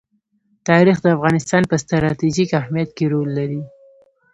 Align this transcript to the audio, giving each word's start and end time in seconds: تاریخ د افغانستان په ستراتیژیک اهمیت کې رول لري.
تاریخ 0.69 0.97
د 1.01 1.05
افغانستان 1.15 1.63
په 1.71 1.75
ستراتیژیک 1.83 2.49
اهمیت 2.61 2.89
کې 2.97 3.05
رول 3.13 3.29
لري. 3.39 3.61